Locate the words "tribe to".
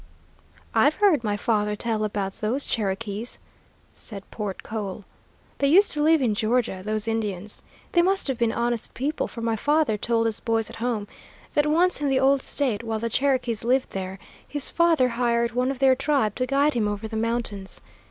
15.95-16.47